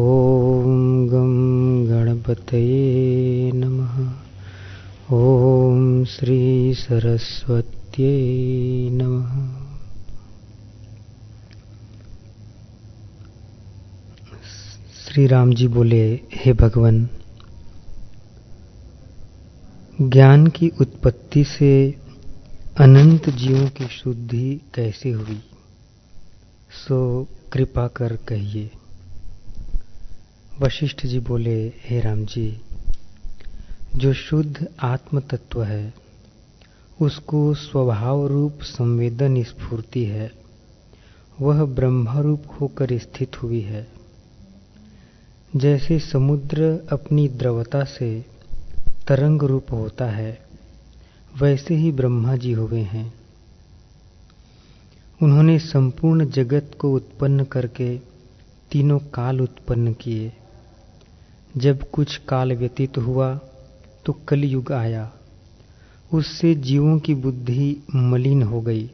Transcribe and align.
ॐ 0.00 1.06
गं 1.06 1.32
गणपतये 1.88 3.52
नमः। 3.54 4.12
ॐ 5.16 6.04
श्री 6.04 6.74
सरस्वत्यै 6.74 8.28
नमः। 8.92 9.57
श्री 15.18 15.26
राम 15.26 15.54
जी 15.54 15.68
बोले, 15.68 16.20
हे 16.34 16.52
भगवान, 16.52 17.08
ज्ञान 20.00 20.46
की 20.46 20.68
उत्पत्ति 20.68 21.44
से 21.44 21.94
अनंत 22.80 23.30
जीवों 23.30 23.66
की 23.66 23.86
शुद्धि 23.86 24.60
कैसे 24.74 25.10
हुई? 25.10 25.42
सो 26.70 27.28
कृपा 27.52 27.86
कर 27.86 28.16
कहिए। 28.16 28.70
वशिष्ठ 30.60 31.06
जी 31.06 31.18
बोले, 31.18 31.72
हे 31.84 32.00
राम 32.00 32.24
जी, 32.24 32.60
जो 33.96 34.12
शुद्ध 34.12 34.68
आत्म 34.80 35.20
तत्व 35.20 35.62
है, 35.62 35.94
उसको 37.00 37.54
स्वभाव 37.54 38.26
रूप 38.26 38.58
संवेदन 38.62 39.42
स्फूर्ति 39.42 40.04
है, 40.04 40.32
वह 41.40 41.64
ब्रह्मरूप 41.64 42.42
होकर 42.60 42.98
स्थित 42.98 43.42
हुई 43.42 43.60
है। 43.60 43.97
जैसे 45.56 45.98
समुद्र 45.98 46.88
अपनी 46.92 47.28
द्रवता 47.28 47.84
से 47.84 48.24
तरंग 49.08 49.42
रूप 49.42 49.72
होता 49.72 50.06
है, 50.06 50.38
वैसे 51.40 51.74
ही 51.74 51.92
ब्रह्मा 51.92 52.36
जी 52.36 52.52
हुए 52.52 52.80
हैं। 52.80 53.12
उन्होंने 55.22 55.58
संपूर्ण 55.58 56.24
जगत 56.24 56.70
को 56.78 56.92
उत्पन्न 56.92 57.44
करके 57.44 57.98
तीनों 58.70 58.98
काल 58.98 59.40
उत्पन्न 59.40 59.92
किए। 59.92 60.32
जब 61.56 61.90
कुछ 61.90 62.16
काल 62.16 62.52
व्यतीत 62.52 62.98
हुआ 62.98 63.40
तो 64.06 64.12
कलयुग 64.12 64.72
आया। 64.72 65.12
उससे 66.12 66.54
जीवों 66.54 66.98
की 66.98 67.14
बुद्धि 67.14 67.76
मलिन 67.94 68.42
हो 68.42 68.60
गई 68.60 68.90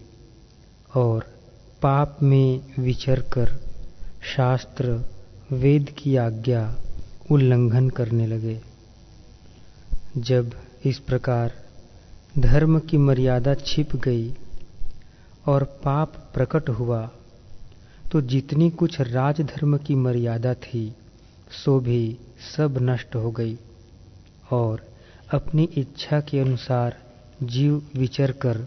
और 0.94 1.26
पाप 1.82 2.18
में 2.22 2.60
विचर 2.78 3.20
कर 3.20 3.60
शास्त्र 4.36 5.13
वेद 5.52 5.90
की 5.98 6.14
आज्ञा 6.16 6.60
उल्लंघन 7.30 7.88
करने 7.88 8.26
लगे। 8.26 8.60
जब 10.18 10.50
इस 10.84 10.98
प्रकार 10.98 11.52
धर्म 12.38 12.78
की 12.80 12.98
मर्यादा 12.98 13.54
छिप 13.54 13.94
गई 13.96 14.32
और 15.46 15.64
पाप 15.84 16.14
प्रकट 16.34 16.68
हुआ 16.68 17.00
तो 18.12 18.20
जितनी 18.20 18.70
कुछ 18.70 19.00
राजधर्म 19.00 19.76
की 19.78 19.94
मर्यादा 19.94 20.54
थी, 20.54 20.92
सो 21.64 21.78
भी 21.80 22.16
सब 22.56 22.78
नष्ट 22.82 23.14
हो 23.14 23.30
गई 23.30 23.58
और 24.50 24.86
अपनी 25.32 25.68
इच्छा 25.76 26.20
के 26.20 26.40
अनुसार 26.40 26.96
जीव 27.42 27.82
विचर 27.96 28.32
कर 28.32 28.66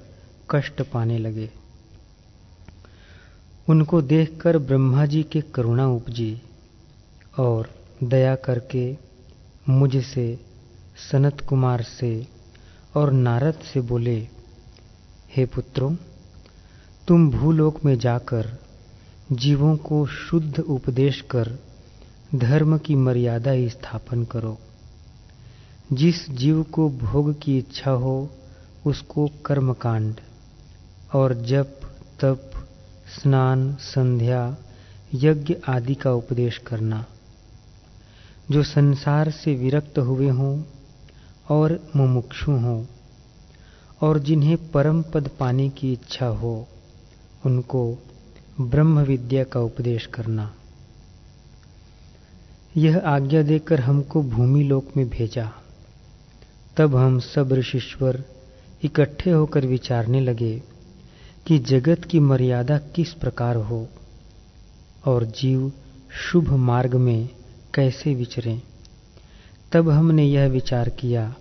कष्ट 0.52 0.81
पाने 0.81 1.17
लगे। 1.17 1.50
उनको 3.70 4.02
देखकर 4.02 4.58
ब्रह्मा 4.58 5.05
जी 5.05 5.23
के 5.23 5.42
करुणा 5.42 5.88
उपजी। 5.88 6.42
और 7.39 7.69
दया 8.03 8.35
करके 8.35 8.97
मुझसे, 9.69 10.39
सनत 11.11 11.41
कुमार 11.41 11.81
से 11.81 12.27
और 12.95 13.11
नारद 13.11 13.53
से 13.53 13.81
बोले, 13.81 14.27
हे 15.36 15.45
पुत्रों, 15.45 15.95
तुम 17.08 17.30
भूलोक 17.30 17.86
में 17.86 17.99
जाकर 17.99 18.52
जीवों 19.31 19.77
को 19.77 20.05
शुद्ध 20.05 20.59
उपदेश 20.59 21.21
कर 21.21 21.59
धर्म 22.36 22.77
की 22.77 22.95
मर्यादा 22.95 23.67
स्थापन 23.67 24.23
करो। 24.23 24.58
जिस 25.93 26.30
जीव 26.30 26.64
को 26.64 26.89
भोग 26.89 27.42
की 27.42 27.58
इच्छा 27.58 27.92
हो, 27.92 28.30
उसको 28.86 29.30
कर्मकांड 29.45 30.15
और 31.14 31.33
जप, 31.33 31.80
तप, 32.19 32.52
स्नान, 33.08 33.75
संध्या, 33.75 34.58
यज्ञ 35.14 35.55
आदि 35.67 35.95
का 35.95 36.11
उपदेश 36.11 36.58
करना। 36.58 37.05
जो 38.52 38.63
संसार 38.63 39.31
से 39.31 39.55
विरक्त 39.55 39.99
हुए 39.99 40.30
हों 40.30 40.63
और 41.49 41.91
मुमुक्षु 41.95 42.52
हों 42.52 42.85
और 44.02 44.19
जिन्हें 44.19 44.71
परम 44.71 45.02
पद 45.02 45.30
पाने 45.39 45.69
की 45.69 45.93
इच्छा 45.93 46.25
हो, 46.25 46.67
उनको 47.45 47.97
ब्रह्म 48.61 48.99
विद्या 48.99 49.43
का 49.43 49.59
उपदेश 49.59 50.05
करना। 50.05 50.53
यह 52.77 52.97
आज्ञा 53.05 53.41
देकर 53.41 53.80
हमको 53.80 54.23
भूमि 54.23 54.63
लोक 54.63 54.97
में 54.97 55.09
भेजा। 55.09 55.52
तब 56.77 56.95
हम 56.95 57.19
सब 57.19 57.53
ऋषिश्वर 57.53 58.23
इकट्ठे 58.83 59.31
होकर 59.31 59.65
विचारने 59.65 60.19
लगे 60.19 60.63
कि 61.47 61.59
जगत 61.59 62.03
की 62.03 62.19
मर्यादा 62.19 62.77
किस 62.77 63.13
प्रकार 63.13 63.55
हो 63.55 63.87
और 65.05 65.23
जीव 65.23 65.71
शुभ 66.11 66.49
मार्ग 66.49 66.95
में 66.95 67.30
कैसे 67.73 68.16
विचरें? 68.16 68.61
तब 69.72 69.89
हमने 69.89 70.23
यह 70.23 70.48
विचार 70.48 70.89
किया 70.89 71.36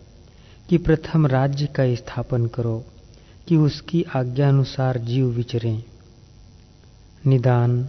कि 0.69 0.79
प्रथम 0.79 1.27
राज्य 1.27 1.67
का 1.67 1.95
स्थापन 1.95 2.47
करो, 2.47 2.85
कि 3.49 3.57
उसकी 3.57 4.05
आज्ञानुसार 4.17 4.99
जीव 4.99 5.27
विचरें। 5.27 5.85
निदान, 7.27 7.89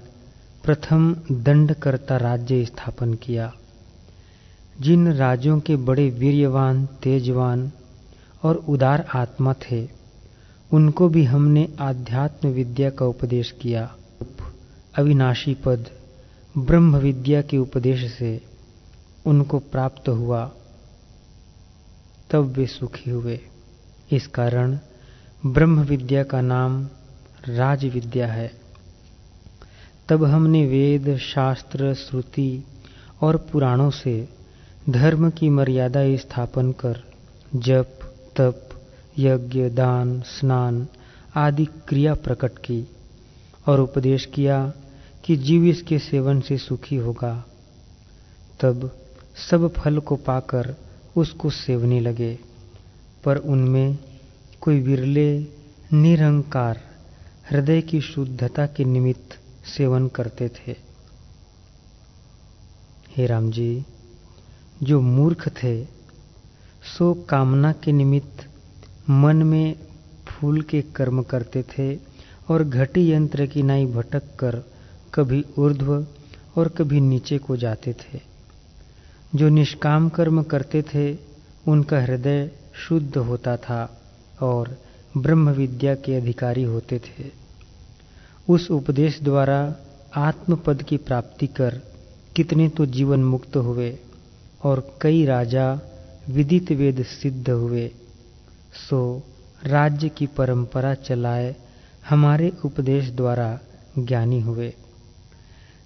प्रथम 0.64 1.16
दंडकर्ता 1.32 2.18
राज्य 2.18 2.66
स्थापन 2.66 3.14
किया। 3.14 3.54
जिन 4.82 5.14
राज्यों 5.14 5.60
के 5.60 5.76
बड़े 5.76 6.10
वीर्यवान, 6.10 6.86
तेजवान 6.86 7.72
और 8.44 8.56
उदार 8.56 9.08
आत्मा 9.16 9.54
थे, 9.54 9.88
उनको 10.74 11.10
भी 11.10 11.24
हमने 11.24 11.74
आध्यात्म 11.80 12.50
विद्या 12.50 12.90
का 12.90 13.06
उपदेश 13.06 13.52
किया। 13.52 13.96
अविनाशी 14.98 15.54
पद 15.54 15.97
ब्रह्म 16.58 16.98
विद्या 16.98 17.42
के 17.42 17.58
उपदेश 17.58 18.14
से 18.14 18.42
उनको 19.26 19.60
प्राप्त 19.60 20.10
हुआ, 20.10 20.52
तब 22.32 22.44
वे 22.44 22.66
सुखी 22.66 23.10
हुए। 23.10 23.40
इस 24.12 24.28
कारण 24.28 24.80
ब्रह्म 25.46 25.84
विद्या 25.84 26.24
का 26.24 26.42
नाम 26.42 26.88
राज 27.48 27.86
विद्या 27.86 28.28
है। 28.28 28.52
तब 30.10 30.24
हमने 30.24 30.66
वेद, 30.66 31.18
शास्त्र, 31.18 31.94
श्रुति 31.94 32.64
और 33.22 33.38
पुराणों 33.38 33.90
से 33.90 34.30
धर्म 34.90 35.30
की 35.30 35.50
मर्यादा 35.50 36.18
स्थापन 36.18 36.72
कर 36.72 37.04
जप, 37.56 38.00
तप, 38.38 38.70
यज्ञ, 39.18 39.70
दान, 39.70 40.22
स्नान 40.22 40.88
आदि 41.36 41.66
क्रिया 41.66 42.14
प्रकट 42.14 42.52
की 42.52 42.88
और 43.68 43.80
उपदेश 43.80 44.26
किया 44.26 44.74
कि 45.28 45.36
जीव 45.36 45.64
इसके 45.66 46.00
सेवन 46.00 46.40
से 46.42 46.58
सुखी 46.58 46.96
होगा। 46.96 47.46
तब 48.60 49.00
सब 49.50 49.74
फल 49.74 50.00
को 50.00 50.16
पाकर 50.16 50.76
उसको 51.16 51.50
सेवने 51.50 52.00
लगे, 52.00 52.40
पर 53.24 53.38
उनमें 53.38 53.98
कोई 54.62 54.80
विरले 54.80 55.40
निरंकार, 55.94 56.80
हृदय 57.52 57.82
की 57.82 58.02
शुद्धता 58.02 58.66
के 58.68 58.84
निमित्त 58.84 59.38
सेवन 59.66 60.08
करते 60.08 60.50
थे। 60.50 60.76
हे 63.18 63.26
राम 63.26 63.52
जी 63.52 63.86
जो 64.84 65.02
मूर्ख 65.02 65.48
थे, 65.50 65.84
सो 66.98 67.14
कामना 67.14 67.72
के 67.74 67.92
निमित्त 67.92 68.48
मन 69.10 69.44
में 69.44 69.76
फूल 70.28 70.62
के 70.62 70.82
कर्म 70.82 71.22
करते 71.24 71.64
थे 71.64 71.96
और 72.50 72.64
घटी 72.64 73.12
यंत्र 73.12 73.46
की 73.46 73.64
नाई 73.64 73.86
भटक 73.86 74.36
कर 74.36 74.62
कभी 75.18 75.46
ऊर्ध्व 75.58 76.08
और 76.58 76.68
कभी 76.68 77.02
नीचे 77.02 77.38
को 77.38 77.58
जाते 77.58 77.94
थे। 77.94 78.20
जो 79.36 79.50
निष्काम 79.50 80.10
कर्म 80.10 80.44
करते 80.44 80.82
थे, 80.82 81.18
उनका 81.68 82.02
हृदय 82.02 82.52
शुद्ध 82.76 83.18
होता 83.18 83.58
था 83.58 84.02
और 84.42 84.78
ब्रह्म 85.18 85.50
विद्या 85.50 85.96
के 85.96 86.16
अधिकारी 86.16 86.64
होते 86.64 87.00
थे। 87.00 87.32
उस 88.50 88.72
उपदेश 88.72 89.20
द्वारा 89.22 89.76
आत्मपद 90.16 90.84
की 90.84 90.98
प्राप्ति 90.98 91.48
कर 91.48 91.82
कितने 92.36 92.70
तो 92.70 92.86
जीवन 92.86 93.24
मुक्त 93.24 93.56
हुए 93.56 94.00
और 94.64 94.98
कई 95.02 95.26
राजा 95.26 95.80
विदित 96.30 96.72
वेद 96.72 97.04
सिद्ध 97.04 97.50
हुए। 97.50 97.92
सो 98.90 99.24
राज्य 99.64 100.10
की 100.10 100.28
परंपरा 100.28 100.94
चलाए 100.94 101.56
हमारे 102.10 102.52
उपदेश 102.66 103.10
द्वारा 103.10 103.60
ज्ञानी 104.00 104.42
हुए। 104.42 104.74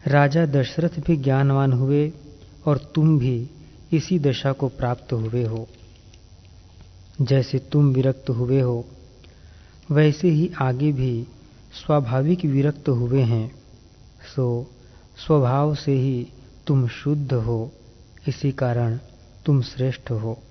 राजा 0.08 0.46
दशरथ 0.46 1.00
भी 1.00 1.18
ज्ञानवान 1.18 1.74
हुए 1.74 2.14
और 2.66 2.78
तुम 2.78 3.20
भी 3.20 3.50
इसी 3.94 4.20
दशा 4.20 4.52
को 4.52 4.68
प्राप्त 4.68 5.14
हुए 5.14 5.44
हो। 5.44 5.68
जैसे 7.22 7.60
तुम 7.60 7.86
विरक्त 7.86 8.30
हुए 8.30 8.62
हो, 8.62 8.86
वैसे 9.92 10.28
ही 10.28 10.52
आगे 10.62 10.92
भी 10.92 11.24
स्वाभाविक 11.74 12.46
विरक्त 12.46 12.90
हुए 12.90 13.22
हैं। 13.22 13.56
सो 14.36 14.72
स्वभाव 15.26 15.76
से 15.76 15.92
ही 15.92 16.28
तुम 16.68 16.88
शुद्ध 16.88 17.34
हो, 17.34 17.72
इसी 18.28 18.52
कारण 18.52 19.00
तुम 19.46 19.62
श्रेष्ठ 19.62 20.12
हो। 20.12 20.44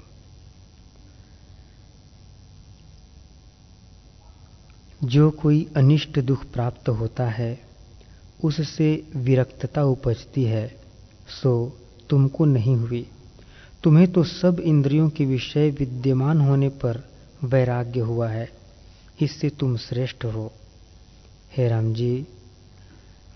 जो 5.04 5.30
कोई 5.30 5.68
अनिष्ट 5.76 6.18
दुख 6.18 6.44
प्राप्त 6.44 6.88
होता 6.88 7.24
है 7.24 7.69
उससे 8.44 8.90
विरक्तता 9.16 9.82
उपजती 9.82 10.44
है, 10.44 10.66
सो 11.42 11.52
तुमको 12.10 12.44
नहीं 12.44 12.76
हुई। 12.76 13.06
तुम्हें 13.84 14.12
तो 14.12 14.24
सब 14.24 14.60
इंद्रियों 14.60 15.08
के 15.10 15.24
विषय 15.24 15.70
विद्यमान 15.70 16.40
होने 16.40 16.68
पर 16.68 17.02
वैराग्य 17.44 18.00
हुआ 18.00 18.28
है, 18.28 18.48
इससे 19.22 19.50
तुम 19.50 19.76
श्रेष्ठ 19.76 20.24
हो। 20.24 20.52
हे 21.56 21.68
राम 21.68 21.92
जी, 21.94 22.26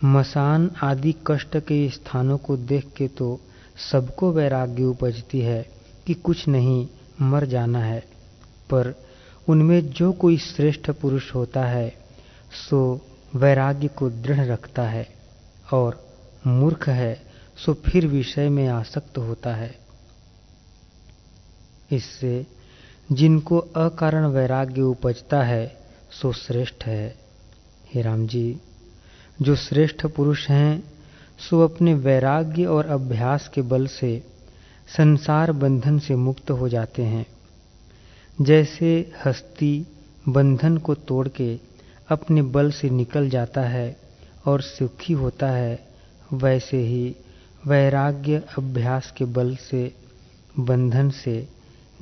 मसान 0.04 0.70
आदि 0.82 1.14
कष्ट 1.26 1.56
के 1.56 1.88
स्थानों 1.88 2.38
को 2.38 2.56
देख 2.56 2.88
के 2.96 3.08
तो 3.08 3.40
सबको 3.92 4.32
वैराग्य 4.32 4.84
उपजती 4.84 5.40
है 5.40 5.62
कि 6.06 6.14
कुछ 6.14 6.48
नहीं, 6.48 6.86
मर 7.22 7.46
जाना 7.46 7.78
है। 7.78 8.00
पर 8.70 8.94
उनमें 9.48 9.90
जो 9.90 10.12
कोई 10.12 10.36
श्रेष्ठ 10.38 10.90
पुरुष 10.90 11.34
होता 11.34 11.64
है, 11.64 11.88
सो 12.70 13.00
वैराग्य 13.34 13.88
को 13.88 14.10
दृढ़ 14.10 14.40
रखता 14.40 14.82
है 14.82 15.08
और 15.72 16.06
मूर्ख 16.46 16.88
है, 16.88 17.22
सो 17.56 17.74
फिर 17.74 18.06
विषय 18.06 18.48
में 18.48 18.68
आसक्त 18.68 19.18
होता 19.18 19.54
है। 19.54 19.74
इससे 21.92 22.46
जिनको 23.12 23.58
अकारण 23.58 24.26
वैराग्य 24.26 24.80
उपजता 24.80 25.42
है, 25.42 25.76
सो 26.10 26.32
श्रेष्ठ 26.32 26.84
है। 26.84 27.16
हे 27.94 28.02
राम 28.02 28.26
जी, 28.26 28.60
जो 29.42 29.56
श्रेष्ठ 29.56 30.06
पुरुष 30.06 30.48
हैं, 30.48 30.92
सो 31.38 31.60
अपने 31.60 31.94
वैराग्य 31.94 32.64
और 32.64 32.86
अभ्यास 32.86 33.50
के 33.54 33.62
बल 33.62 33.86
से 33.86 34.26
संसार 34.96 35.52
बंधन 35.52 35.98
से 35.98 36.14
मुक्त 36.16 36.50
हो 36.50 36.68
जाते 36.68 37.02
हैं। 37.02 37.26
जैसे 38.40 39.12
हस्ती 39.24 39.86
बंधन 40.28 40.78
को 40.78 40.94
तोड़ 40.94 41.28
के 41.28 41.73
अपने 42.08 42.42
बल 42.42 42.70
से 42.70 42.90
निकल 42.90 43.30
जाता 43.30 43.60
है 43.60 43.96
और 44.46 44.62
सुखी 44.62 45.12
होता 45.12 45.50
है, 45.50 45.88
वैसे 46.32 46.76
ही 46.76 47.16
वैराग्य 47.66 48.42
अभ्यास 48.58 49.14
के 49.16 49.24
बल 49.24 49.56
से, 49.56 49.94
बंधन 50.58 51.10
से 51.10 51.48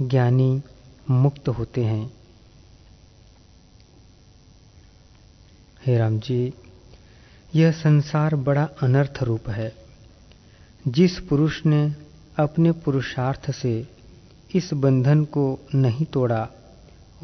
ज्ञानी 0.02 0.62
मुक्त 1.10 1.48
होते 1.48 1.84
हैं। 1.84 2.12
हे 5.86 5.98
राम 5.98 6.18
जी, 6.18 6.54
यह 7.54 7.72
संसार 7.72 8.36
बड़ा 8.36 8.68
अनर्थ 8.82 9.22
रूप 9.22 9.48
है। 9.48 9.74
जिस 10.88 11.18
पुरुष 11.18 11.66
ने 11.66 11.94
अपने 12.36 12.72
पुरुषार्थ 12.72 13.50
से 13.50 13.88
इस 14.54 14.74
बंधन 14.74 15.24
को 15.24 15.58
नहीं 15.74 16.06
तोड़ा, 16.06 16.48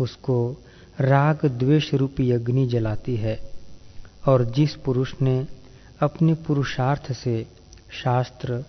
उसको 0.00 0.56
राग 1.00 1.46
द्वेष 1.46 1.94
रूपी 1.94 2.32
अग्नि 2.32 2.66
जलाती 2.66 3.16
है, 3.16 3.52
और 4.28 4.44
जिस 4.44 4.74
पुरुष 4.74 5.14
ने 5.22 5.46
अपने 6.00 6.34
पुरुषार्थ 6.34 7.12
से 7.12 7.46
शास्त्र 7.92 8.64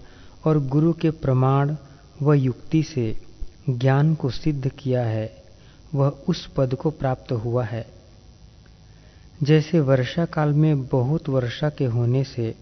और 0.45 0.67
गुरु 0.67 0.93
के 0.93 1.09
प्रमाण 1.09 1.75
व 2.21 2.33
युक्ति 2.33 2.83
से 2.83 3.17
ज्ञान 3.69 4.15
को 4.15 4.29
सिद्ध 4.29 4.69
किया 4.69 5.03
है, 5.03 5.43
वह 5.95 6.07
उस 6.07 6.49
पद 6.57 6.75
को 6.75 6.89
प्राप्त 6.89 7.31
हुआ 7.31 7.63
है। 7.63 7.87
जैसे 9.43 9.79
वर्षा 9.79 10.25
काल 10.25 10.53
में 10.53 10.87
बहुत 10.87 11.29
वर्षा 11.29 11.69
के 11.69 11.85
होने 11.85 12.23
से 12.23 12.55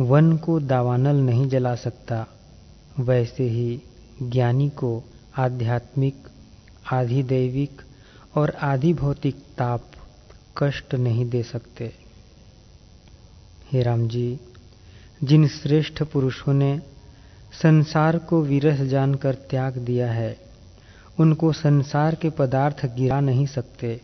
वन 0.00 0.36
को 0.36 0.60
दावानल 0.60 1.16
नहीं 1.16 1.48
जला 1.48 1.74
सकता, 1.74 2.26
वैसे 3.00 3.44
ही 3.44 3.82
ज्ञानी 4.22 4.68
को 4.68 5.04
आध्यात्मिक, 5.38 6.14
आधिदैविक 6.92 7.82
और 8.34 8.50
आधि 8.50 8.92
भौतिक 8.92 9.34
ताप 9.34 9.84
कष्ट 10.58 10.94
नहीं 10.94 11.30
दे 11.30 11.42
सकते। 11.42 11.92
हे 13.72 13.82
राम 13.82 14.08
जी 14.08 14.40
जिन 15.24 15.48
श्रेष्ठ 15.48 16.02
पुरुषों 16.02 16.52
ने 16.52 16.78
संसार 17.52 18.18
को 18.18 18.42
विरस 18.42 18.80
जानकर 18.80 19.34
त्याग 19.34 19.76
दिया 19.76 20.12
है, 20.12 20.38
उनको 21.20 21.52
संसार 21.52 22.14
के 22.14 22.30
पदार्थ 22.30 22.86
गिरा 22.86 23.20
नहीं 23.20 23.46
सकते, 23.46 24.00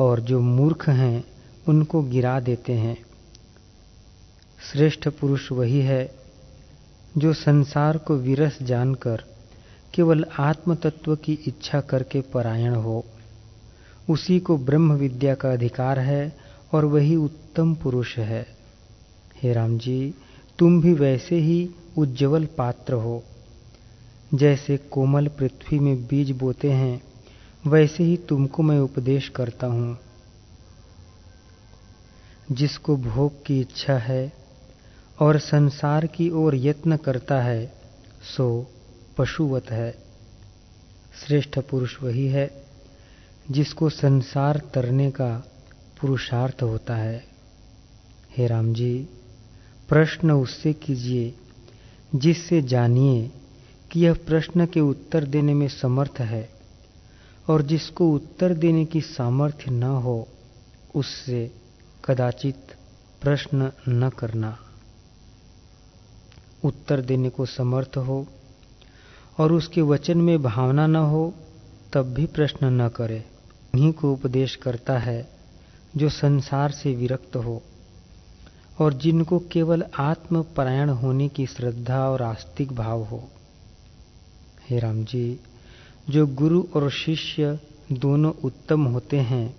और 0.00 0.20
जो 0.20 0.40
मूर्ख 0.40 0.88
हैं, 0.88 1.24
उनको 1.68 2.02
गिरा 2.02 2.40
देते 2.40 2.72
हैं। 2.72 2.96
श्रेष्ठ 4.72 5.08
पुरुष 5.08 5.52
वही 5.52 5.80
है, 5.80 6.14
जो 7.18 7.32
संसार 7.32 7.98
को 7.98 8.16
विरस 8.16 8.58
जानकर 8.62 9.35
केवल 9.96 10.24
आत्म 10.38 10.74
तत्व 10.74 11.16
की 11.16 11.32
इच्छा 11.32 11.80
करके 11.80 12.20
परायण 12.20 12.74
हो। 12.74 13.04
उसी 14.10 14.40
को 14.40 14.56
ब्रह्म 14.56 14.92
विद्या 14.92 15.34
का 15.34 15.52
अधिकार 15.52 15.98
है 15.98 16.36
और 16.72 16.84
वही 16.84 17.16
उत्तम 17.16 17.74
पुरुष 17.74 18.16
है। 18.16 18.46
हे 19.42 19.52
राम 19.52 19.78
जी, 19.78 20.14
तुम 20.58 20.80
भी 20.80 20.92
वैसे 20.92 21.36
ही 21.36 21.70
उज्जवल 21.98 22.44
पात्र 22.44 22.92
हो। 22.92 23.24
जैसे 24.34 24.76
कोमल 24.76 25.28
पृथ्वी 25.28 25.78
में 25.78 26.06
बीज 26.06 26.30
बोते 26.30 26.70
हैं, 26.70 27.02
वैसे 27.66 28.04
ही 28.04 28.16
तुमको 28.16 28.62
मैं 28.62 28.78
उपदेश 28.78 29.28
करता 29.28 29.66
हूँ। 29.66 29.98
जिसको 32.52 32.96
भोग 32.96 33.44
की 33.46 33.60
इच्छा 33.60 33.98
है 33.98 34.32
और 35.20 35.38
संसार 35.38 36.06
की 36.06 36.30
ओर 36.30 36.54
यत्न 36.54 36.96
करता 36.96 37.40
है, 37.40 37.72
सो 38.36 38.66
पशुवत 39.16 39.70
है। 39.70 39.98
श्रेष्ठ 41.26 41.58
पुरुष 41.58 42.02
वही 42.02 42.26
है, 42.26 42.64
जिसको 43.50 43.90
संसार 43.90 44.62
तरने 44.74 45.10
का 45.10 45.44
पुरुषार्थ 46.00 46.62
होता 46.62 46.96
है। 46.96 47.24
हे 48.36 48.46
राम 48.46 48.74
जी 48.74 49.08
प्रश्न 49.88 50.30
उससे 50.30 50.72
कीजिए, 50.72 51.34
जिससे 52.14 52.62
जानिए 52.62 53.30
कि 53.90 54.00
यह 54.00 54.14
प्रश्न 54.14 54.66
के 54.66 54.80
उत्तर 54.80 55.24
देने 55.24 55.54
में 55.54 55.68
समर्थ 55.68 56.20
है 56.20 56.50
और 57.48 57.62
जिसको 57.62 58.10
उत्तर 58.10 58.54
देने 58.54 58.84
की 58.84 59.00
सामर्थ्य 59.00 59.70
न 59.70 59.82
हो, 59.82 60.28
उससे 60.94 61.52
कदाचित 62.04 62.56
प्रश्न 63.22 63.72
न 63.88 64.08
करना। 64.08 64.58
उत्तर 66.64 67.00
देने 67.00 67.28
को 67.28 67.46
समर्थ 67.46 67.96
हो 67.96 68.26
और 69.38 69.52
उसके 69.52 69.82
वचन 69.82 70.18
में 70.18 70.42
भावना 70.42 70.86
न 70.86 70.96
हो, 70.96 71.34
तब 71.92 72.14
भी 72.14 72.26
प्रश्न 72.26 72.66
न 72.66 72.88
करे। 72.88 73.24
उन्हीं 73.74 73.92
को 73.92 74.12
उपदेश 74.12 74.54
करता 74.56 74.98
है 74.98 75.28
जो 75.96 76.08
संसार 76.08 76.70
से 76.70 76.94
विरक्त 76.94 77.36
हो, 77.36 77.62
और 78.78 78.92
जिनको 78.92 79.38
केवल 79.38 79.84
आत्म 79.98 80.42
परायण 80.42 80.88
होने 80.90 81.28
की 81.28 81.46
श्रद्धा 81.46 82.08
और 82.08 82.22
आस्तिक 82.22 82.72
भाव 82.72 83.02
हो। 83.02 83.22
हे 84.70 84.78
राम 84.78 85.04
जी, 85.04 85.40
जो 86.10 86.26
गुरु 86.26 86.64
और 86.74 86.90
शिष्य 86.90 87.58
दोनों 87.92 88.32
उत्तम 88.44 88.84
होते 88.84 89.20
हैं 89.20 89.56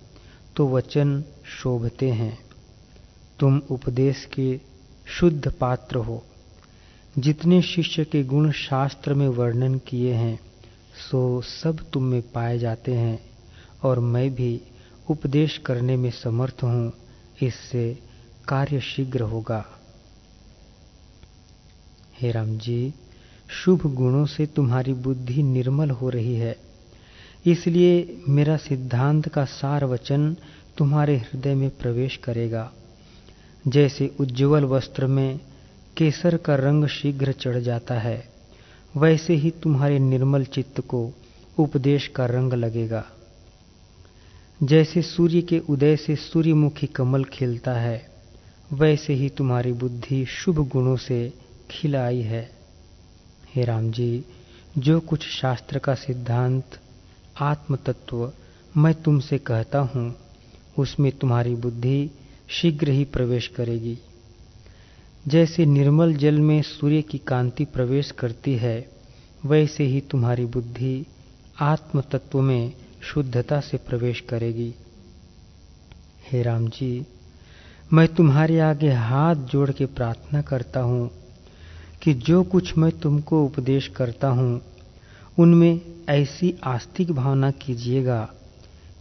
तो 0.56 0.68
वचन 0.68 1.22
शोभते 1.44 2.10
हैं। 2.10 2.38
तुम 3.40 3.62
उपदेश 3.70 4.24
के 4.24 4.60
शुद्ध 5.06 5.52
पात्र 5.52 5.96
हो। 5.96 6.22
जितने 7.18 7.62
शिष्य 7.62 8.04
के 8.04 8.24
गुण 8.24 8.50
शास्त्र 8.50 9.14
में 9.14 9.28
वर्णन 9.28 9.78
किए 9.78 10.12
हैं, 10.14 10.40
सो 11.10 11.42
सब 11.42 11.78
तुम 11.92 12.02
में 12.02 12.22
पाए 12.22 12.58
जाते 12.58 12.92
हैं, 12.92 13.20
और 13.82 14.00
मैं 14.00 14.34
भी 14.34 14.60
उपदेश 15.10 15.58
करने 15.58 15.96
में 15.96 16.10
समर्थ 16.10 16.62
हूँ, 16.62 16.92
इससे 17.42 17.98
कार्य 18.48 18.80
शीघ्र 18.80 19.20
होगा। 19.20 19.64
हे 22.20 22.30
राम 22.30 22.58
जी, 22.58 22.94
शुभ 23.48 23.94
गुणों 23.94 24.26
से 24.26 24.46
तुम्हारी 24.46 24.92
बुद्धि 24.92 25.42
निर्मल 25.42 25.90
हो 25.90 26.08
रही 26.08 26.34
है। 26.34 26.56
इसलिए 27.46 28.20
मेरा 28.28 28.56
सिद्धांत 28.56 29.28
का 29.28 29.44
सार 29.44 29.84
वचन 29.84 30.36
तुम्हारे 30.76 31.16
हृदय 31.16 31.54
में 31.54 31.70
प्रवेश 31.70 32.16
करेगा। 32.16 32.72
जैसे 33.68 34.14
उज्ज्वल 34.20 34.64
वस्त्र 34.64 35.06
में 35.06 35.40
केसर 35.98 36.36
का 36.36 36.54
रंग 36.54 36.86
शीघ्र 36.86 37.32
चढ़ 37.32 37.56
जाता 37.58 37.98
है। 37.98 38.28
वैसे 38.96 39.34
ही 39.34 39.50
तुम्हारे 39.50 39.98
निर्मल 39.98 40.44
चित्त 40.44 40.80
को 40.80 41.12
उपदेश 41.58 42.06
का 42.08 42.26
रंग 42.26 42.52
लगेगा। 42.52 43.04
जैसे 44.62 45.02
सूर्य 45.02 45.42
के 45.42 45.58
उदय 45.58 45.96
से 45.96 46.16
सूर्यमुखी 46.16 46.86
कमल 46.86 47.24
खिलता 47.24 47.72
है, 47.72 48.10
वैसे 48.72 49.12
ही 49.12 49.28
तुम्हारी 49.28 49.72
बुद्धि 49.72 50.24
शुभ 50.24 50.68
गुणों 50.68 50.96
से 50.96 51.32
खिलाई 51.70 52.20
है। 52.20 52.50
हे 53.54 53.64
राम 53.64 53.90
जी 53.90 54.24
जो 54.78 55.00
कुछ 55.00 55.28
शास्त्र 55.28 55.78
का 55.78 55.94
सिद्धांत 55.94 56.64
आत्म 57.40 57.76
तत्व 57.76 58.32
मैं 58.76 58.94
तुमसे 58.94 59.38
कहता 59.38 59.78
हूँ, 59.78 60.14
उसमें 60.78 61.12
तुम्हारी 61.12 61.54
बुद्धि 61.54 62.10
शीघ्र 62.48 62.88
ही 62.88 63.04
प्रवेश 63.04 63.46
करेगी। 63.46 63.98
जैसे 65.28 65.66
निर्मल 65.66 66.14
जल 66.14 66.38
में 66.40 66.62
सूर्य 66.62 67.02
की 67.02 67.18
कांति 67.18 67.64
प्रवेश 67.64 68.10
करती 68.10 68.54
है, 68.54 68.88
वैसे 69.46 69.84
ही 69.84 70.00
तुम्हारी 70.00 70.44
बुद्धि 70.44 71.06
आत्म 71.60 72.00
तत्व 72.00 72.40
में 72.40 72.72
शुद्धता 73.02 73.60
से 73.60 73.76
प्रवेश 73.76 74.20
करेगी। 74.20 74.74
हे 76.32 76.42
राम 76.42 76.68
जी, 76.68 77.06
मैं 77.92 78.14
तुम्हारे 78.14 78.60
आगे 78.60 78.92
हाथ 78.92 79.34
जोड़ 79.34 79.70
के 79.70 79.86
प्रार्थना 79.86 80.42
करता 80.42 80.80
हूँ 80.80 81.10
कि 82.02 82.14
जो 82.14 82.42
कुछ 82.42 82.78
मैं 82.78 82.90
तुमको 82.92 83.44
उपदेश 83.44 83.88
करता 83.88 84.28
हूँ, 84.28 84.60
उनमें 85.38 85.80
ऐसी 86.08 86.54
आस्तिक 86.64 87.12
भावना 87.12 87.50
कीजिएगा 87.50 88.28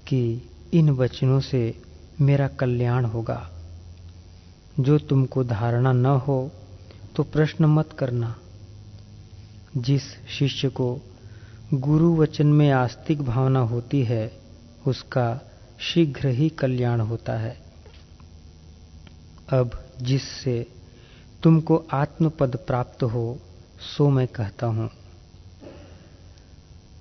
कि 0.07 0.49
इन 0.73 0.89
वचनों 0.89 1.39
से 1.39 1.81
मेरा 2.21 2.47
कल्याण 2.47 3.05
होगा। 3.05 3.56
जो 4.79 4.97
तुमको 4.97 5.43
धारणा 5.43 5.91
न 5.91 6.05
हो 6.05 6.51
तो 7.15 7.23
प्रश्न 7.23 7.65
मत 7.65 7.89
करना। 7.93 8.35
जिस 9.77 10.01
शिष्य 10.27 10.69
को 10.69 10.99
गुरु 11.73 12.15
वचन 12.15 12.47
में 12.47 12.71
आस्तिक 12.71 13.21
भावना 13.21 13.59
होती 13.59 14.03
है, 14.03 14.31
उसका 14.87 15.41
शीघ्र 15.79 16.27
ही 16.27 16.49
कल्याण 16.49 16.99
होता 16.99 17.33
है। 17.33 17.57
अब 19.49 19.85
जिससे 20.01 20.67
तुमको 21.43 21.85
आत्मपद 21.91 22.55
प्राप्त 22.55 23.03
हो, 23.03 23.39
सो 23.97 24.09
मैं 24.09 24.27
कहता 24.27 24.67
हूँ। 24.67 24.89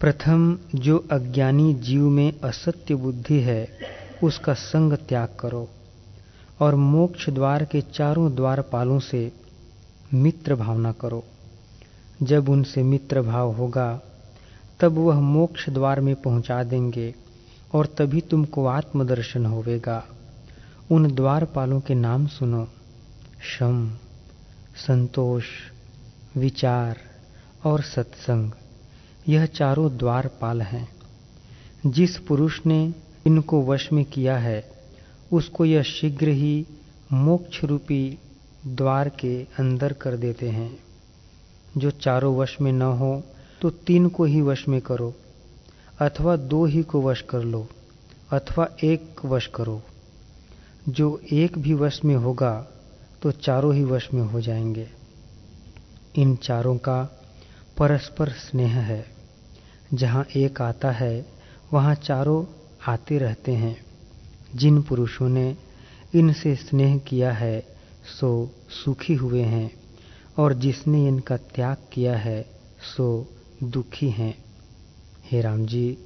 प्रथम 0.00 0.58
जो 0.74 1.08
अज्ञानी 1.12 1.74
जीव 1.74 2.08
में 2.08 2.40
असत्य 2.40 2.94
बुद्धि 2.94 3.40
है, 3.40 3.68
उसका 4.24 4.54
संग 4.54 4.92
त्याग 4.92 5.28
करो। 5.40 5.68
और 6.60 6.74
मोक्ष 6.74 7.30
द्वार 7.30 7.64
के 7.64 7.80
चारों 7.80 8.34
द्वारपालों 8.34 8.98
से 8.98 9.32
मित्र 10.14 10.54
भावना 10.54 10.92
करो। 10.92 11.24
जब 12.22 12.48
उनसे 12.48 12.82
मित्र 12.82 13.22
भाव 13.22 13.52
होगा, 13.52 14.00
तब 14.80 14.92
वह 14.92 15.20
मोक्ष 15.20 15.68
द्वार 15.68 16.00
में 16.00 16.14
पहुँचा 16.14 16.62
देंगे 16.62 17.14
और 17.74 17.86
तभी 17.86 18.20
तुमको 18.20 18.66
आत्मदर्शन 18.66 19.46
होवेगा। 19.46 20.04
उन 20.90 21.14
द्वारपालों 21.14 21.80
के 21.80 21.94
नाम 21.94 22.26
सुनो। 22.26 22.68
शम, 23.58 23.90
संतोष, 24.76 25.44
विचार 26.36 26.96
और 27.64 27.82
सत्संग, 27.82 28.50
यह 29.28 29.46
चारों 29.46 29.96
द्वारपाल 29.96 30.62
हैं। 30.62 30.88
जिस 31.86 32.18
पुरुष 32.18 32.60
ने 32.66 32.94
इनको 33.26 33.62
वश 33.62 33.92
में 33.92 34.04
किया 34.04 34.38
है 34.38 34.75
उसको 35.32 35.64
यह 35.64 35.82
शीघ्र 35.82 36.28
ही 36.28 36.66
मोक्ष 37.12 37.64
रूपी 37.64 38.18
द्वार 38.66 39.08
के 39.08 39.42
अंदर 39.42 39.92
कर 39.92 40.16
देते 40.16 40.48
हैं। 40.48 40.78
जो 41.76 41.90
चारों 41.90 42.36
वश 42.36 42.60
में 42.60 42.72
न 42.72 42.82
हो 42.82 43.22
तो 43.62 43.70
तीन 43.70 44.08
को 44.08 44.24
ही 44.24 44.40
वश 44.40 44.68
में 44.68 44.80
करो, 44.80 45.14
अथवा 46.00 46.36
दो 46.36 46.64
ही 46.64 46.82
को 46.82 47.02
वश 47.02 47.20
कर 47.20 47.42
लो, 47.42 47.68
अथवा 48.32 48.68
एक 48.84 49.24
वश 49.24 49.46
करो। 49.46 49.82
जो 50.88 51.20
एक 51.32 51.58
भी 51.58 51.74
वश 51.74 52.04
में 52.04 52.16
होगा 52.16 52.66
तो 53.22 53.30
चारों 53.30 53.74
ही 53.74 53.84
वश 53.84 54.08
में 54.14 54.22
हो 54.22 54.40
जाएँगे। 54.40 54.88
इन 56.16 56.36
चारों 56.36 56.76
का 56.76 57.02
परस्पर 57.78 58.28
स्नेह 58.28 58.78
है। 58.78 59.06
जहाँ 59.94 60.26
एक 60.36 60.62
आता 60.62 60.90
है, 60.90 61.26
वहाँ 61.72 61.94
चारों 61.94 62.44
आते 62.88 63.18
रहते 63.18 63.52
हैं। 63.52 63.85
जिन 64.54 64.82
पुरुषों 64.82 65.28
ने 65.28 65.56
इनसे 66.14 66.54
स्नेह 66.56 66.98
किया 66.98 67.32
है, 67.32 67.60
सो 68.20 68.50
सुखी 68.84 69.14
हुए 69.14 69.42
हैं, 69.42 69.70
और 70.38 70.54
जिसने 70.54 71.08
इनका 71.08 71.36
त्याग 71.36 71.76
किया 71.92 72.16
है, 72.16 72.42
सो 72.96 73.32
दुखी 73.64 74.10
हैं। 74.10 74.44
हे 75.24 75.40
राम 75.40 75.66
जी, 75.66 75.98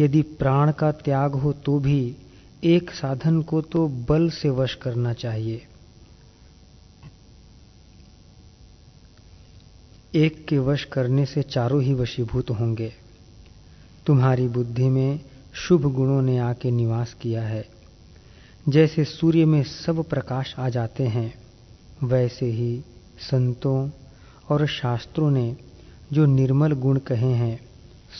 यदि 0.00 0.22
प्राण 0.22 0.72
का 0.72 0.92
त्याग 0.92 1.32
हो 1.32 1.52
तो 1.52 1.78
भी 1.78 2.16
एक 2.64 2.90
साधन 2.90 3.42
को 3.42 3.60
तो 3.60 3.88
बल 3.88 4.30
से 4.30 4.50
वश 4.50 4.74
करना 4.74 5.12
चाहिए। 5.12 5.66
एक 10.14 10.46
के 10.46 10.58
वश 10.58 10.84
करने 10.84 11.26
से 11.26 11.42
चारों 11.42 11.82
ही 11.82 11.94
वशीभूत 11.94 12.50
होंगे। 12.50 12.92
तुम्हारी 14.06 14.48
बुद्धि 14.48 14.88
में 14.88 15.20
शुभ 15.54 15.94
गुणों 15.94 16.22
ने 16.22 16.38
आके 16.38 16.70
निवास 16.70 17.14
किया 17.14 17.42
है। 17.42 17.68
जैसे 18.68 19.04
सूर्य 19.04 19.44
में 19.44 19.62
सब 19.62 20.04
प्रकाश 20.04 20.54
आ 20.58 20.68
जाते 20.68 21.02
हैं, 21.02 21.34
वैसे 22.04 22.46
ही 22.46 22.82
संतों 23.18 23.90
और 24.48 24.66
शास्त्रों 24.66 25.30
ने 25.30 25.56
जो 26.12 26.26
निर्मल 26.26 26.72
गुण 26.72 26.98
कहे 26.98 27.32
हैं, 27.32 27.60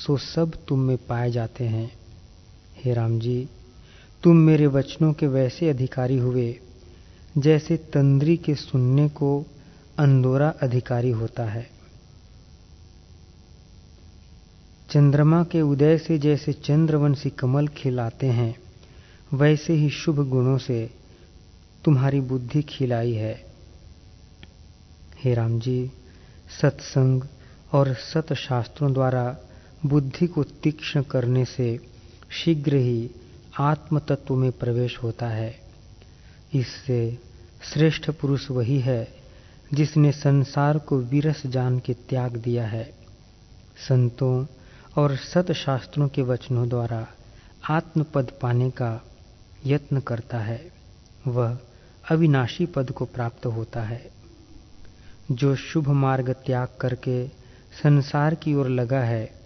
सो 0.07 0.17
सब 0.17 0.53
तुम 0.69 0.81
में 0.81 0.97
पाए 0.97 1.31
जाते 1.31 1.65
हैं। 1.65 1.93
हे 2.85 2.95
राम 2.95 3.19
जी, 3.19 3.49
तुम 4.23 4.37
मेरे 4.37 4.67
वचनों 4.67 5.13
के 5.13 5.27
वैसे 5.27 5.71
अधिकारी 5.71 6.19
हुए, 6.19 6.59
जैसे 7.39 7.77
तंद्री 7.77 8.37
के 8.37 8.55
सुनने 8.55 9.09
को 9.09 9.47
अंदोरा 9.99 10.49
अधिकारी 10.49 11.11
होता 11.11 11.45
है। 11.45 11.74
चंद्रमा 14.95 15.45
के 15.45 15.61
उदय 15.61 15.99
से 15.99 16.19
जैसे 16.19 16.53
चंद्रवंशी 16.53 17.31
कमल 17.31 17.69
खिलाते 17.69 18.27
हैं, 18.27 18.55
वैसे 19.35 19.73
ही 19.73 19.91
शुभ 19.91 20.29
गुणों 20.29 20.59
से 20.59 20.91
तुम्हारी 21.85 22.21
बुद्धि 22.21 22.63
खिलाई 22.63 23.13
है। 23.13 23.45
हे 25.25 25.35
राम 25.35 25.61
जी 25.61 25.91
सत्संग 26.61 27.23
और 27.73 27.95
सतशास्त्रों 27.95 28.93
द्वारा 28.93 29.37
बुद्धि 29.87 30.27
को 30.27 30.43
तीक्ष्ण 30.45 31.03
करने 31.03 31.45
से 31.45 31.81
शीघ्र 32.31 32.77
ही 32.77 33.11
आत्म 33.59 33.99
तत्व 33.99 34.35
में 34.35 34.53
प्रवेश 34.53 34.99
होता 35.03 35.27
है। 35.27 35.61
इससे 36.55 37.19
श्रेष्ठ 37.73 38.11
पुरुष 38.11 38.51
वही 38.51 38.79
है 38.81 39.09
जिसने 39.75 40.13
संसार 40.13 40.79
को 40.79 40.99
विरस 40.99 41.47
जान 41.47 41.79
के 41.79 41.95
त्याग 41.95 42.37
दिया 42.37 42.67
है। 42.67 42.95
संतों 43.89 44.47
और 44.97 45.17
सतशास्त्रों 45.17 46.09
के 46.09 46.23
वचनों 46.23 46.69
द्वारा 46.69 47.07
आत्मपद 47.71 48.33
पाने 48.43 48.71
का 48.71 49.01
यत्न 49.67 50.01
करता 50.01 50.39
है, 50.39 50.73
वह 51.27 51.59
अविनाशी 52.11 52.67
पद 52.67 52.91
को 52.91 53.05
प्राप्त 53.05 53.47
होता 53.47 53.83
है। 53.83 54.11
जो 55.31 55.57
शुभ 55.57 55.89
मार्ग 55.89 56.33
त्याग 56.33 56.69
करके 56.81 57.29
संसार 57.83 58.35
की 58.35 58.55
ओर 58.55 58.69
लगा 58.69 59.01
है, 59.01 59.41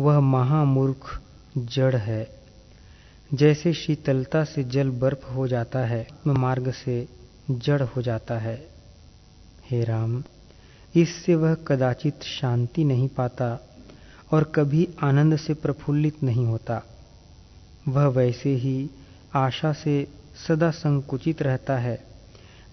वह 0.00 0.20
महामूर्ख 0.20 1.20
जड़ 1.58 1.96
है। 1.96 2.40
जैसे 3.34 3.72
शीतलता 3.72 4.44
से 4.44 4.64
जल 4.64 4.90
बर्फ़ 4.90 5.30
हो 5.30 5.48
जाता 5.48 5.78
है 5.78 6.08
मार्ग 6.26 6.72
से 6.72 7.08
जड़ 7.50 7.82
हो 7.82 8.02
जाता 8.02 8.38
है। 8.38 8.68
हे 9.70 9.84
राम, 9.84 10.24
इससे 10.96 11.34
वह 11.34 11.54
कदाचित 11.54 12.22
शांति 12.22 12.84
नहीं 12.84 13.08
पाता। 13.08 13.69
और 14.32 14.44
कभी 14.44 14.88
आनंद 15.02 15.36
से 15.36 15.54
प्रफुल्लित 15.54 16.22
नहीं 16.22 16.46
होता। 16.46 16.82
वह 17.88 18.06
वैसे 18.06 18.54
ही 18.54 18.90
आशा 19.34 19.72
से 19.72 20.08
सदा 20.48 20.70
संकुचित 20.70 21.42
रहता 21.42 21.76
है, 21.78 22.04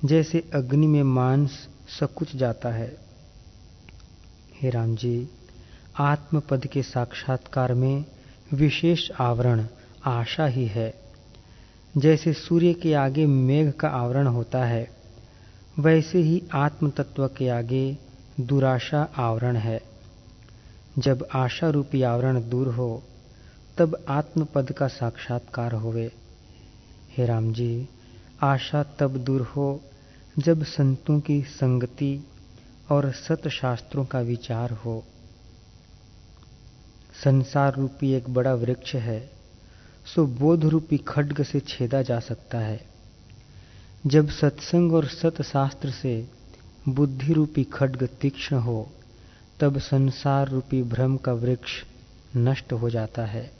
जैसे 0.06 0.50
अग्नि 0.54 0.88
में 0.88 1.04
मांस 1.04 1.68
सकुच 2.00 2.36
जाता 2.36 2.70
है। 2.70 2.98
हे 4.62 4.70
राम 4.70 4.96
जी, 4.96 5.30
आत्मपद 6.00 6.66
के 6.66 6.84
साक्षात्कार 6.84 7.74
में 7.74 8.06
विशेष 8.54 9.12
आवरण 9.12 9.66
आशा 10.06 10.46
ही 10.46 10.66
है। 10.66 10.94
जैसे 11.98 12.34
सूर्य 12.34 12.74
के 12.74 12.94
आगे 12.94 13.26
मेघ 13.26 13.72
का 13.72 13.88
आवरण 13.88 14.28
होता 14.28 14.66
है, 14.66 14.90
वैसे 15.80 16.20
ही 16.20 16.44
आत्म 16.54 16.90
तत्व 16.90 17.28
के 17.28 17.50
आगे 17.50 17.98
दुराशा 18.40 19.08
आवरण 19.18 19.56
है। 19.56 19.97
जब 21.00 21.28
आशा 21.34 21.70
रूपी 21.70 22.02
आवरण 22.02 22.50
दूर 22.50 22.68
हो, 22.68 23.04
तब 23.78 24.06
आत्मपद 24.10 24.72
का 24.72 24.88
साक्षात्कार 24.88 25.74
होवे। 25.74 26.12
हे 27.18 27.26
राम 27.26 27.54
जी 27.54 27.90
आशा 28.42 28.84
तब 28.84 29.18
दूर 29.18 29.42
हो 29.42 29.82
जब 30.40 30.64
संतों 30.64 31.20
की 31.20 31.42
संगति 31.42 32.28
और 32.92 33.12
सतशास्त्रों 33.12 34.06
का 34.06 34.20
विचार 34.20 34.72
हो। 34.72 35.04
संसार 37.24 37.76
रूपी 37.76 38.14
एक 38.14 38.30
बड़ा 38.30 38.54
वृक्ष 38.54 38.96
है, 38.96 39.30
सो 40.16 40.26
बोध 40.26 40.66
रूपी 40.66 40.98
खड्ग 40.98 41.44
से 41.44 41.60
छेदा 41.60 42.02
जा 42.02 42.20
सकता 42.20 42.60
है। 42.60 42.86
जब 44.08 44.30
सत्संग 44.30 44.94
और 44.94 45.06
सतशास्त्र 45.06 45.92
से 45.92 46.30
बुद्धि 46.90 47.34
रूपी 47.34 47.64
खड्ग 47.64 48.10
तीक्ष्ण 48.22 48.56
हो 48.56 48.90
तब 49.60 49.80
संसार 49.80 50.50
रूपी 50.50 50.84
भ्रम 50.84 51.18
का 51.18 51.34
वृक्ष 51.34 51.84
नष्ट 52.38 52.74
हो 52.74 52.90
जाता 52.90 53.26
है। 53.26 53.52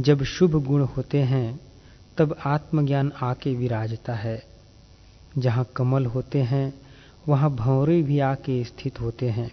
जब 0.00 0.22
शुभ 0.22 0.64
गुण 0.64 0.82
होते 0.82 1.18
हैं, 1.18 1.60
तब 2.18 2.36
आत्मज्ञान 2.46 3.12
आके 3.22 3.54
विराजता 3.54 4.14
है। 4.14 4.42
जहाँ 5.38 5.66
कमल 5.76 6.06
होते 6.06 6.42
हैं, 6.42 6.74
वहाँ 7.28 7.50
भंवरे 7.50 8.02
भी 8.02 8.18
आके 8.20 8.64
स्थित 8.64 9.00
होते 9.00 9.28
हैं। 9.30 9.52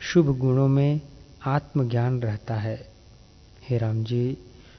शुभ 0.00 0.38
गुणों 0.38 0.68
में 0.68 1.00
आत्मज्ञान 1.46 2.20
रहता 2.20 2.54
है। 2.54 2.92
हे 3.62 3.78
राम 3.78 4.04
जी, 4.04 4.38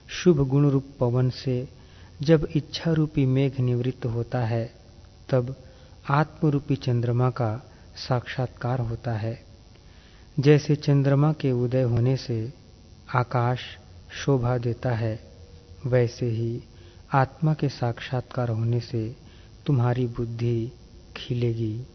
शुभ 0.10 0.50
गुण 0.50 0.70
रूप 0.70 0.86
पवन 1.00 1.30
से 1.30 1.68
जब 2.22 2.48
इच्छा 2.56 2.92
रूपी 2.92 3.26
मेघ 3.26 3.60
निवृत्त 3.60 4.06
होता 4.06 4.40
है, 4.40 4.74
तब 5.30 5.56
आत्म 6.10 6.50
रूपी 6.50 6.76
चंद्रमा 6.76 7.30
का 7.30 7.72
साक्षात्कार 7.96 8.80
होता 8.80 9.14
है। 9.14 9.53
जैसे 10.40 10.76
चंद्रमा 10.76 11.34
के 11.34 11.52
उदय 11.52 11.82
होने 11.82 12.18
से 12.18 12.54
आकाश 13.16 13.60
शोभा 14.12 14.58
देता 14.58 14.92
है, 14.92 15.20
वैसे 15.86 16.26
ही 16.26 16.64
आत्मा 17.14 17.54
के 17.54 17.70
साक्षात्कार 17.70 18.50
होने 18.50 18.80
से 18.80 19.16
तुम्हारी 19.66 20.08
बुद्धि 20.08 20.72
खिलेगी। 21.18 21.88